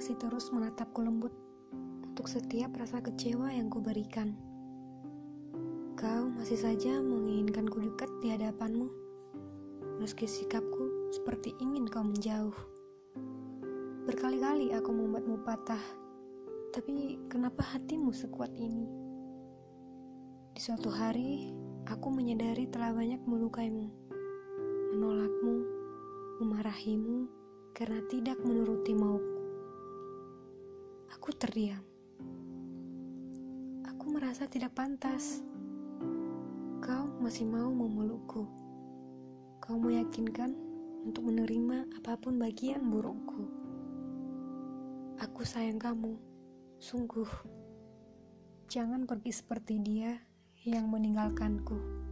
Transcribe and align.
masih 0.00 0.16
terus 0.16 0.48
menatapku 0.48 1.04
lembut 1.04 1.28
untuk 2.08 2.24
setiap 2.24 2.72
rasa 2.80 3.04
kecewa 3.04 3.52
yang 3.52 3.68
kuberikan. 3.68 4.32
Kau 5.92 6.24
masih 6.40 6.56
saja 6.56 7.04
menginginkanku 7.04 7.84
dekat 7.84 8.08
di 8.24 8.32
hadapanmu, 8.32 8.88
meski 10.00 10.24
sikapku 10.24 11.12
seperti 11.12 11.52
ingin 11.60 11.84
kau 11.84 12.00
menjauh. 12.00 12.56
Berkali-kali 14.08 14.72
aku 14.72 14.88
membuatmu 14.88 15.44
patah, 15.44 15.84
tapi 16.72 17.20
kenapa 17.28 17.60
hatimu 17.60 18.08
sekuat 18.08 18.56
ini? 18.56 18.88
Di 20.56 20.64
suatu 20.64 20.88
hari, 20.88 21.52
aku 21.84 22.08
menyadari 22.08 22.64
telah 22.72 22.96
banyak 22.96 23.20
melukaimu, 23.28 23.92
menolakmu, 24.96 25.56
memarahimu 26.40 27.28
karena 27.76 28.00
tidak 28.08 28.40
menuruti 28.40 28.96
mauku. 28.96 29.39
Aku 31.20 31.36
terdiam 31.36 31.84
merasa 34.20 34.44
tidak 34.44 34.76
pantas. 34.76 35.40
Kau 36.84 37.08
masih 37.18 37.48
mau 37.48 37.72
memelukku. 37.72 38.44
Kau 39.58 39.76
meyakinkan 39.80 40.52
untuk 41.02 41.30
menerima 41.30 41.88
apa 41.98 42.20
pun 42.20 42.36
bagian 42.36 42.84
burukku. 42.90 43.48
Aku 45.18 45.40
sayang 45.46 45.80
kamu, 45.80 46.14
sungguh. 46.78 47.26
Jangan 48.68 49.08
pergi 49.08 49.32
seperti 49.32 49.82
dia 49.82 50.20
yang 50.68 50.92
meninggalkanku. 50.92 52.09